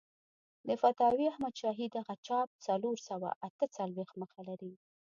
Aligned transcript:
د 0.67 0.69
فتاوی 0.81 1.25
احمدشاهي 1.33 1.87
دغه 1.97 2.13
چاپ 2.27 2.49
څلور 2.67 2.95
سوه 3.09 3.29
اته 3.47 3.65
څلوېښت 3.75 4.15
مخه 4.21 4.41
لري. 4.49 4.73